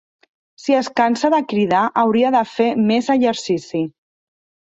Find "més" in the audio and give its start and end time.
2.87-3.13